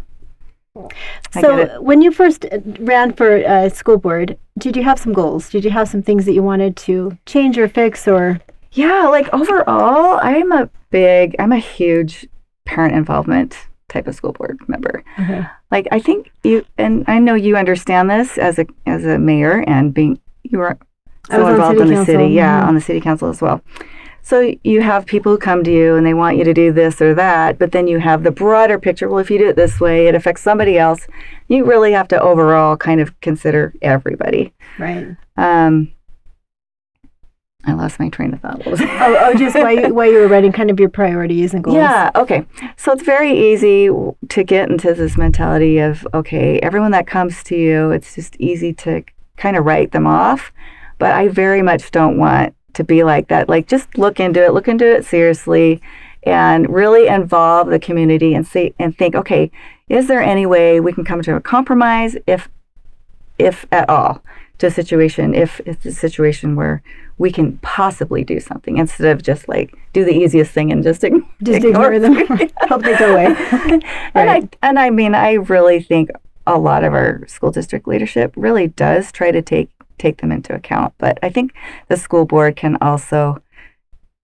[1.31, 5.49] So when you first uh, ran for uh, school board did you have some goals
[5.49, 8.39] did you have some things that you wanted to change or fix or
[8.71, 12.27] Yeah, like overall, I'm a big, I'm a huge
[12.65, 13.55] parent involvement
[13.89, 15.03] type of school board member.
[15.71, 19.63] Like I think you and I know you understand this as a as a mayor
[19.67, 20.77] and being you are
[21.29, 22.67] I so was on involved city in the council, city, yeah, mhm.
[22.67, 23.61] on the city council as well.
[24.25, 27.01] So you have people who come to you and they want you to do this
[27.01, 29.09] or that, but then you have the broader picture.
[29.09, 31.07] Well, if you do it this way, it affects somebody else.
[31.49, 34.53] You really have to overall kind of consider everybody.
[34.79, 35.91] right Um,
[37.65, 38.59] I lost my train of thought.
[38.59, 38.89] What was it?
[38.89, 41.75] oh, oh just why you, why you were writing kind of your priorities and goals
[41.75, 42.45] Yeah, okay.
[42.77, 43.89] So it's very easy
[44.29, 48.73] to get into this mentality of, okay, everyone that comes to you, it's just easy
[48.73, 49.03] to
[49.37, 50.51] kind of write them off.
[51.03, 53.49] But I very much don't want to be like that.
[53.49, 55.81] Like, just look into it, look into it seriously,
[56.25, 59.51] and really involve the community and see and think, okay,
[59.89, 62.47] is there any way we can come to a compromise, if,
[63.37, 64.23] if at all,
[64.59, 66.81] to a situation, if it's a situation where
[67.17, 71.03] we can possibly do something instead of just like do the easiest thing and just
[71.03, 72.15] ig- just ignore them.
[72.69, 73.25] hope they go away
[74.15, 76.11] and I and I mean I really think
[76.47, 80.53] a lot of our school district leadership really does try to take take them into
[80.53, 80.93] account.
[80.97, 81.53] But I think
[81.87, 83.41] the school board can also,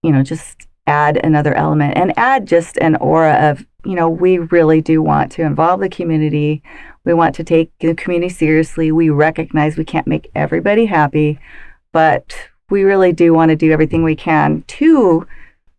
[0.02, 4.38] you know, just add another element and add just an aura of, you know, we
[4.38, 6.62] really do want to involve the community.
[7.04, 8.92] We want to take the community seriously.
[8.92, 11.38] We recognize we can't make everybody happy,
[11.92, 12.34] but
[12.70, 15.26] we really do want to do everything we can to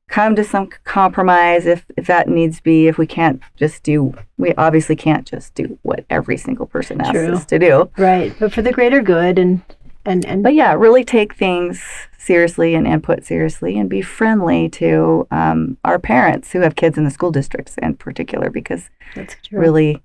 [0.07, 2.87] come to some compromise if, if that needs be.
[2.87, 7.11] If we can't just do, we obviously can't just do what every single person asks
[7.11, 7.33] True.
[7.33, 7.89] us to do.
[7.97, 9.61] right but for the greater good and
[10.05, 11.83] and and But yeah, really take things
[12.17, 17.03] seriously and input seriously and be friendly to um, our parents who have kids in
[17.03, 20.01] the school districts in particular because that's true really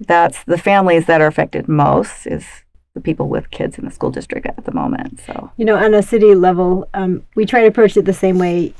[0.00, 2.46] that's the families that are affected most is
[2.96, 5.20] the people with kids in the school district at the moment.
[5.20, 8.38] So You know, on a city level, um, we try to approach it the same
[8.38, 8.72] way.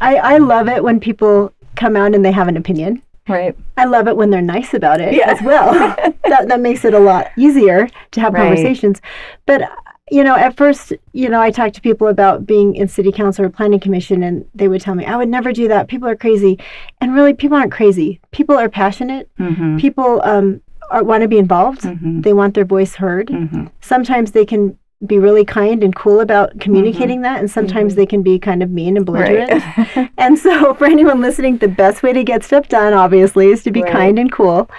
[0.00, 3.02] I, I love it when people come out and they have an opinion.
[3.28, 5.30] Right, I love it when they're nice about it Yeah.
[5.30, 5.72] as well.
[6.24, 8.42] that that makes it a lot easier to have Right.
[8.42, 9.00] conversations.
[9.46, 9.62] But
[10.10, 13.44] you know, at first, you know, I talked to people about being in city council
[13.46, 15.88] or planning commission, and they would tell me, "I would never do that.
[15.88, 16.58] People are crazy."
[17.00, 18.20] And really, people aren't crazy.
[18.30, 19.30] People are passionate.
[19.40, 19.78] mm-hmm.
[19.78, 20.60] People um,
[20.90, 21.80] are, want to be involved.
[21.82, 22.20] Mm-hmm.
[22.20, 23.66] They want their voice heard Mm-hmm.
[23.80, 28.22] sometimes they can be really kind and cool about communicating that and sometimes they can
[28.22, 30.10] be kind of mean and belligerent Right.
[30.18, 33.70] and so for anyone listening the best way to get stuff done obviously is to
[33.70, 33.92] be Right.
[33.92, 34.70] kind and cool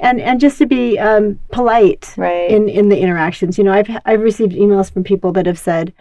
[0.00, 2.50] and and just to be um, polite right.
[2.50, 5.92] in in the interactions you know i've i've received emails from people that have said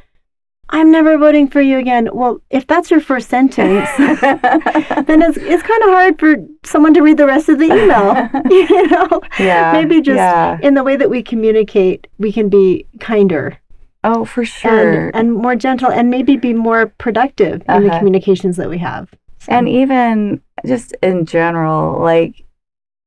[0.74, 2.08] I'm never voting for you again.
[2.13, 7.02] Well, if that's your first sentence, then it's it's kind of hard for someone to
[7.02, 8.30] read the rest of the email.
[8.50, 9.74] you know, yeah.
[9.74, 10.58] maybe just yeah.
[10.62, 13.61] in the way that we communicate, we can be kinder
[14.04, 15.08] Oh, for sure.
[15.10, 17.98] and, and more gentle, and maybe be more productive in the Uh-huh.
[18.00, 19.10] communications that we have.
[19.40, 22.44] So- And even just in general, like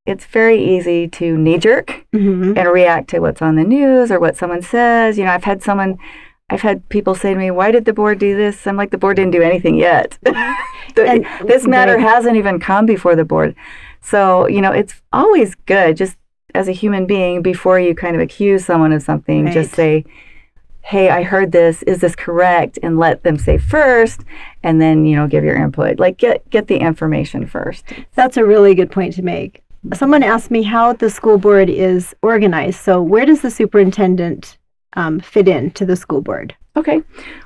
[0.06, 2.58] it's very easy to knee jerk Mhm.
[2.58, 5.16] and react to what's on the news or what someone says.
[5.18, 5.96] You know, I've had someone,
[6.50, 8.98] I've had people say to me, "Why did the board do this?" I'm like, "The
[8.98, 10.18] board didn't do anything yet.
[10.94, 12.02] The- And- this matter right.
[12.02, 13.54] hasn't even come before the board."
[14.00, 16.16] So you know, it's always good just
[16.54, 20.04] as a human being before you kind of accuse someone of something, just say.
[20.84, 21.82] Hey, I heard this.
[21.84, 22.78] Is this correct?
[22.82, 24.20] And let them say first,
[24.62, 25.98] and then you know give your input.
[25.98, 27.84] Like get get the information first.
[28.14, 29.62] That's a really good point to make.
[29.94, 32.80] Someone asked me how the school board is organized.
[32.80, 34.58] So, where does the superintendent
[34.94, 36.54] um, fit in to the school board?
[36.76, 37.02] Okay.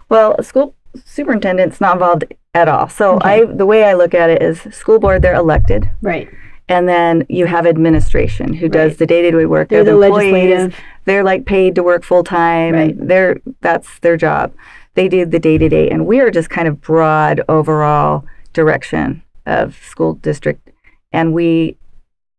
[0.09, 0.75] Well, a school
[1.05, 2.25] superintendent's not involved
[2.55, 2.89] at all.
[2.89, 3.43] So Okay.
[3.43, 6.29] I the way I look at it is school board they're elected Right.
[6.69, 9.69] And then you have administration who does the day-to-day work.
[9.69, 10.33] They're the employees.
[10.33, 10.81] legislative.
[11.07, 12.95] They're like paid to work full time Right.
[12.97, 14.53] and they're that's their job.
[14.95, 20.15] They do the day-to-day and we are just kind of broad overall direction of school
[20.15, 20.69] district
[21.13, 21.77] and we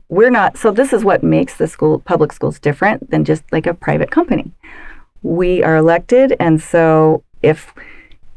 [0.09, 3.65] we're not so this is what makes the school public schools different than just like
[3.65, 4.51] a private company
[5.23, 7.73] we are elected and so if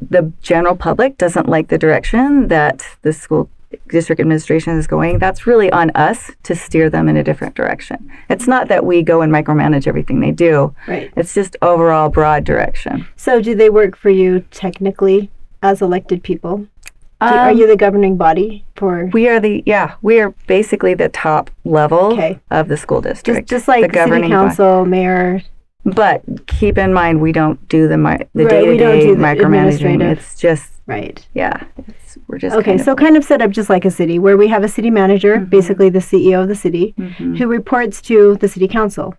[0.00, 3.48] the general public doesn't like the direction that the school
[3.88, 8.10] district administration is going that's really on us to steer them in a different direction
[8.28, 11.12] it's not that we go and micromanage everything they do Right.
[11.16, 15.30] it's just overall broad direction So, do they work for you technically
[15.62, 16.66] as elected people?
[17.20, 20.94] Do, are Um, you the governing body for we are the yeah we are basically
[20.94, 22.40] the top level Okay.
[22.50, 24.48] of the school district just like the city governing body.
[24.48, 25.42] council, mayor?
[25.84, 30.00] But keep in mind, we don't do the mi- the day to day micromanaging.
[30.02, 31.24] It's just Right.
[31.34, 33.90] yeah, it's, we're just Okay, kind of- so kind of set up just like a
[33.90, 35.50] city where we have a city manager, Mhm.
[35.50, 37.38] basically the CEO of the city, Mhm.
[37.38, 39.14] who reports to the city council.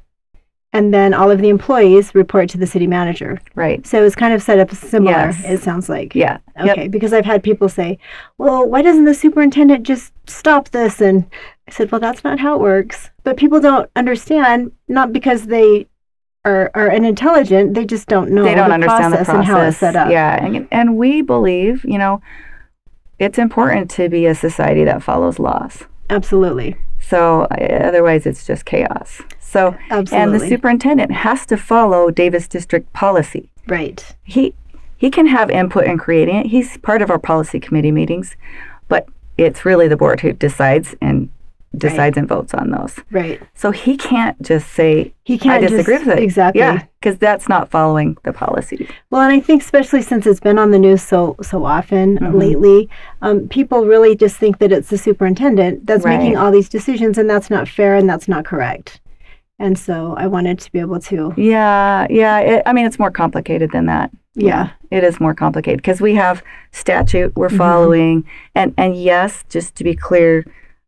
[0.76, 3.39] And then all of the employees report to the city manager.
[3.56, 3.86] right.
[3.86, 5.43] So it's kind of set up similar, Yes.
[5.45, 6.15] it sounds like.
[6.15, 6.38] Yeah.
[6.58, 6.69] Yep.
[6.78, 7.99] Okay, because I've had people say,
[8.38, 10.99] well, why doesn't the superintendent just stop this?
[10.99, 11.26] And
[11.67, 13.12] I said, well, that's not how it works.
[13.23, 15.86] But people don't understand, not because they
[16.45, 19.62] are, are unintelligent, they just don't know They don't the understand the process and how
[19.62, 20.10] it's set up.
[20.12, 22.21] Yeah, and and we believe, you know,
[23.19, 25.84] it's important to be a society that follows laws.
[26.10, 26.75] Absolutely.
[26.99, 29.21] So uh, otherwise, it's just chaos.
[29.39, 30.17] So Absolutely.
[30.17, 33.49] and the superintendent has to follow Davis District policy.
[33.67, 34.15] right.
[34.23, 34.53] he
[34.97, 36.45] he can have input in creating it.
[36.47, 38.38] He's part of our policy committee meetings,
[38.88, 39.06] but
[39.38, 41.29] it's really the board who decides and
[41.75, 42.95] decides and votes on those.
[43.12, 43.41] Right.
[43.55, 46.23] So he can't just say He can't I disagree just, with it.
[46.23, 46.59] Exactly.
[46.59, 48.88] Yeah, because that's not following the policy.
[49.09, 52.33] Well, and I think especially since it's been on the news so so often Mhm.
[52.39, 52.89] lately,
[53.21, 57.29] um, people really just think that it's the superintendent that's making all these decisions, and
[57.29, 58.99] that's not fair and that's not correct.
[59.59, 62.39] And so I wanted to be able to, Yeah, yeah.
[62.39, 64.12] It, I mean, it's more complicated than that.
[64.36, 67.57] yeah, it is more complicated because we have statute we're Mhm.
[67.57, 68.23] following,
[68.55, 70.43] and and yes, just to be clear,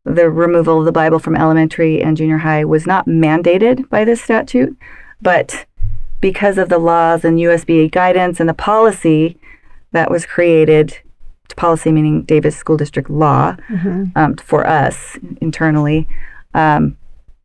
[0.06, 4.22] the removal of the Bible from elementary and junior high was not mandated by this
[4.22, 4.78] statute,
[5.22, 5.66] but
[6.22, 9.38] because of the laws and USBE guidance and the policy
[9.92, 11.00] that was created,
[11.56, 14.12] policy meaning Davis School District law Mhm.
[14.16, 16.08] um, for us internally.
[16.54, 16.98] Um,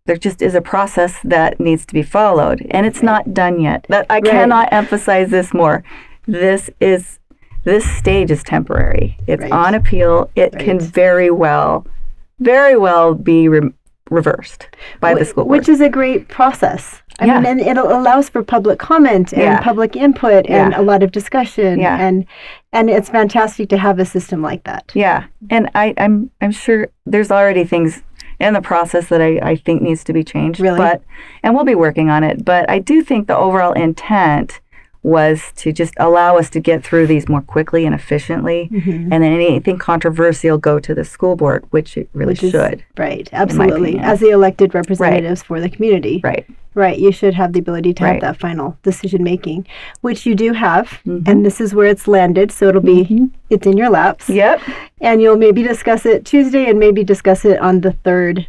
[0.06, 3.86] there just is a process that needs to be followed, and it's not done yet.
[3.88, 4.24] That I Right.
[4.24, 5.82] cannot emphasize this more.
[6.26, 7.18] This is
[7.64, 9.18] this stage is temporary.
[9.26, 9.52] It's Right.
[9.52, 10.30] on appeal.
[10.34, 11.86] It can very well,
[12.40, 13.70] very well be re-
[14.10, 14.66] reversed
[15.00, 15.58] by the school board.
[15.58, 17.00] which is a great process.
[17.20, 17.34] I Yeah.
[17.40, 19.60] mean, and it allows for public comment and Yeah.
[19.60, 20.80] public input and Yeah.
[20.80, 21.78] a lot of discussion.
[21.78, 21.96] Yeah.
[21.98, 22.24] And
[22.72, 24.90] and it's fantastic to have a system like that.
[24.94, 28.02] Yeah, and I, I'm I'm sure there's already things
[28.40, 30.60] in the process that I, I think needs to be changed.
[30.60, 30.78] Really?
[30.78, 31.02] But
[31.42, 32.44] and we'll be working on it.
[32.44, 34.60] But I do think the overall intent
[35.02, 39.08] was to just allow us to get through these more quickly and efficiently, Mhm.
[39.10, 42.82] and then anything controversial go to the school board, which it really Which is- should.
[42.98, 43.98] Right, absolutely.
[43.98, 46.20] As the elected representatives for the community.
[46.22, 46.44] Right.
[46.74, 48.12] Right, you should have the ability to Right.
[48.12, 49.66] have that final decision making,
[50.02, 51.26] which you do have, Mhm.
[51.26, 52.52] and this is where it's landed.
[52.52, 53.30] So it'll be Mhm.
[53.48, 54.60] it's in your laps, Yep.
[55.00, 58.46] and you'll maybe discuss it Tuesday, and maybe discuss it on the third.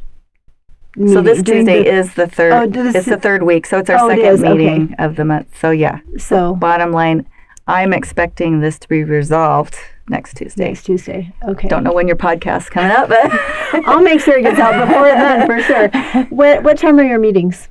[0.97, 2.51] So this during Tuesday the- is the third.
[2.53, 4.53] Oh, this it's the is- third week, so it's our Oh, it second is, okay.
[4.53, 5.47] meeting of the month.
[5.57, 7.25] So yeah, so bottom line,
[7.67, 9.75] I'm expecting this to be resolved
[10.09, 10.65] next Tuesday.
[10.65, 11.31] next Tuesday.
[11.47, 13.31] Okay, Don't know when your podcast's coming up, but
[13.87, 15.87] I'll make sure it gets out before then for sure.
[16.29, 17.69] What what time are your meetings?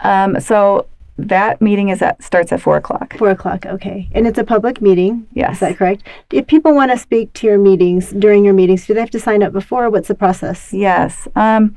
[0.00, 0.86] Um, so
[1.18, 3.16] that meeting is at starts at four o'clock.
[3.16, 4.08] Four o'clock, okay.
[4.12, 5.26] And it's a public meeting.
[5.32, 5.54] Yes.
[5.54, 6.02] Is that correct?
[6.30, 9.20] If people want to speak to your meetings during your meetings, do they have to
[9.20, 9.88] sign up before?
[9.88, 10.74] What's the process?
[10.74, 11.26] Yes.
[11.34, 11.74] Um,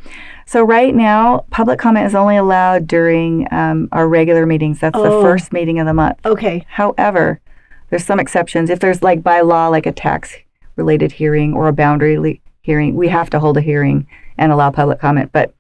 [0.50, 4.80] so right now, public comment is only allowed during um, our regular meetings.
[4.80, 5.04] That's Oh.
[5.04, 6.18] the first meeting of the month.
[6.26, 6.66] Okay.
[6.68, 7.40] However,
[7.90, 8.70] there's some exceptions.
[8.70, 10.36] If there's like by law, like a tax
[10.76, 14.72] related hearing or a boundary le- hearing, we have to hold a hearing and allow
[14.72, 15.32] public comment.
[15.32, 15.54] But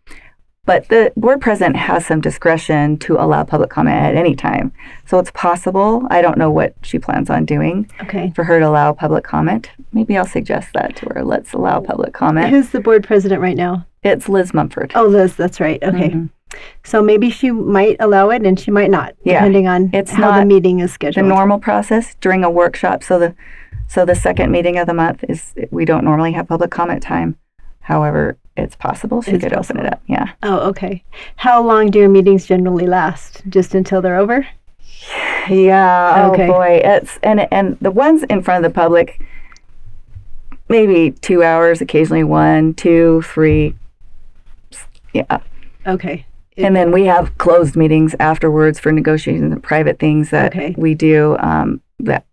[0.66, 4.72] but the board president has some discretion to allow public comment at any time.
[5.08, 6.06] So it's possible.
[6.12, 8.32] I don't know what she plans on doing Okay.
[8.36, 9.72] for her to allow public comment.
[9.94, 11.24] Maybe I'll suggest that to her.
[11.24, 12.50] Let's allow public comment.
[12.50, 13.88] Who's the board president right now?
[14.04, 14.91] It's Liz Mumford.
[14.95, 15.82] Oh, Liz, that's right.
[15.84, 16.10] Okay.
[16.10, 16.30] Mhm.
[16.84, 19.36] So maybe she might allow it and she might not, Yeah.
[19.36, 21.26] depending on It's how the meeting is scheduled.
[21.26, 23.04] the normal process during a workshop.
[23.04, 23.36] So the
[23.88, 27.36] so the second meeting of the month is we don't normally have public comment time.
[27.82, 30.02] However, it's possible she It's could open it up.
[30.08, 30.28] Yeah.
[30.43, 31.04] oh, okay.
[31.38, 33.41] How long do your meetings generally last?
[33.50, 34.45] Just until they're over?
[35.50, 36.30] Yeah.
[36.32, 36.47] Okay.
[36.47, 36.82] Oh boy.
[36.84, 39.20] It's and and the ones in front of the public,
[40.68, 43.76] maybe two hours, occasionally one, two, three.
[45.14, 45.39] Yeah.
[45.88, 46.26] Okay.
[46.57, 50.76] And then we have closed meetings afterwards for negotiations and private things that Okay.
[50.78, 52.26] we do um, that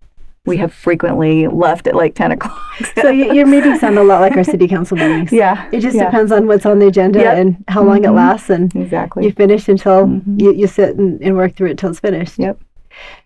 [0.47, 2.61] we have frequently left at like 10 o'clock.
[2.97, 5.33] So your meetings sound a lot like our city council meetings.
[5.33, 5.69] yeah.
[5.73, 7.37] It just yeah, depends on what's on the agenda Yep.
[7.39, 8.15] and how long it Mhm.
[8.17, 9.25] lasts, and Exactly.
[9.25, 10.41] you finish until Mhm.
[10.41, 12.39] you, you sit and, and work through it till it's finished.
[12.39, 12.59] Yep.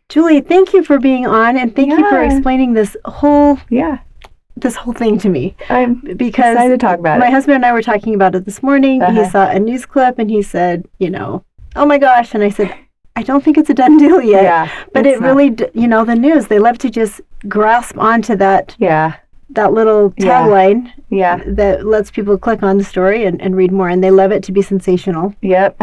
[0.08, 3.98] Julie, thank you for being on, and thank you for explaining this whole yeah.
[4.60, 5.54] This whole thing to me.
[5.68, 7.32] I'm Because excited to talk about my it.
[7.32, 9.00] husband and I were talking about it this morning.
[9.00, 9.30] He Uh-huh.
[9.30, 11.44] saw a news clip and he said, you know,
[11.76, 12.72] oh my gosh, and I said,
[13.16, 14.42] I don't think it's a done deal yet.
[14.44, 14.68] Yeah.
[14.92, 18.74] But it really, d- you know, the news they love to just grasp onto that
[18.78, 19.14] Yeah.
[19.50, 20.42] that little Yeah.
[20.46, 21.40] tagline Yeah.
[21.46, 24.42] that lets people click on the story and, and read more, and they love it
[24.44, 25.76] to be sensational Yep.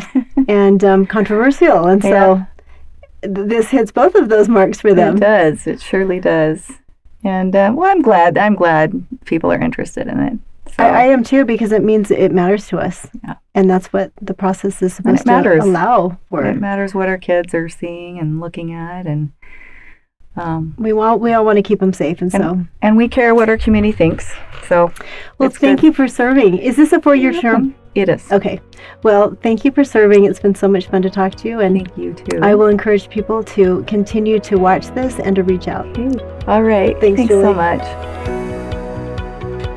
[0.48, 1.86] and um, controversial.
[1.86, 2.44] And so Yeah.
[3.22, 5.16] th- this hits both of those marks for them.
[5.16, 5.66] It does.
[5.66, 6.70] It surely does.
[7.24, 8.36] And uh, well, I'm glad.
[8.38, 10.38] I'm glad people are interested in it.
[10.76, 13.34] So, I, I am too because it means it matters to us, Yeah.
[13.54, 15.64] and that's what the process is And supposed to matters.
[15.64, 16.44] allow for.
[16.44, 19.32] it matters what our kids are seeing and looking at, and
[20.36, 23.34] um, We want we all want to keep them safe, and, so and we care
[23.34, 24.34] what our community thinks.
[24.68, 24.92] So,
[25.38, 25.86] well, thank good.
[25.86, 26.58] you for serving.
[26.58, 27.74] Is this a four-year You're term?
[27.96, 28.14] Welcome.
[28.14, 28.32] It is.
[28.32, 28.60] Okay.
[29.02, 30.24] Well, thank you for serving.
[30.24, 32.40] It's been so much fun to talk to you, and Thank you too.
[32.42, 35.86] I will encourage people to continue to watch this and to reach out.
[36.48, 36.98] All right.
[37.00, 37.82] Thanks, Thanks so much.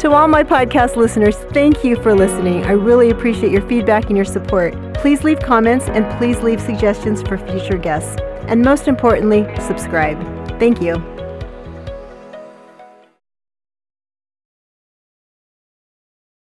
[0.01, 2.63] To all my podcast listeners, thank you for listening.
[2.65, 4.75] I really appreciate your feedback and your support.
[4.93, 8.21] Please leave comments and please leave suggestions for future guests.
[8.47, 10.19] And most importantly, subscribe.
[10.59, 11.16] Thank you.